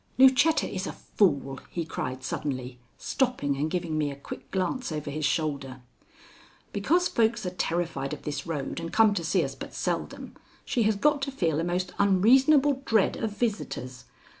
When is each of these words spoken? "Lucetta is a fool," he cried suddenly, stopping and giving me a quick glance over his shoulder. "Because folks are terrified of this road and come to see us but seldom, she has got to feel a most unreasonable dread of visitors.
"Lucetta 0.17 0.67
is 0.67 0.87
a 0.87 0.93
fool," 0.93 1.59
he 1.69 1.85
cried 1.85 2.23
suddenly, 2.23 2.79
stopping 2.97 3.55
and 3.55 3.69
giving 3.69 3.99
me 3.99 4.09
a 4.09 4.15
quick 4.15 4.49
glance 4.49 4.91
over 4.91 5.11
his 5.11 5.25
shoulder. 5.25 5.79
"Because 6.73 7.07
folks 7.07 7.45
are 7.45 7.51
terrified 7.51 8.11
of 8.11 8.23
this 8.23 8.47
road 8.47 8.79
and 8.79 8.91
come 8.91 9.13
to 9.13 9.23
see 9.23 9.43
us 9.43 9.53
but 9.53 9.75
seldom, 9.75 10.35
she 10.65 10.81
has 10.89 10.95
got 10.95 11.21
to 11.21 11.31
feel 11.31 11.59
a 11.59 11.63
most 11.63 11.93
unreasonable 11.99 12.81
dread 12.83 13.15
of 13.15 13.37
visitors. 13.37 14.05